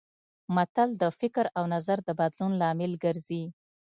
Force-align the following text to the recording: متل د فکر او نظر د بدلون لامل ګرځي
متل 0.55 0.89
د 1.01 1.03
فکر 1.19 1.45
او 1.57 1.63
نظر 1.75 1.97
د 2.07 2.09
بدلون 2.19 2.51
لامل 2.61 2.91
ګرځي 3.03 3.43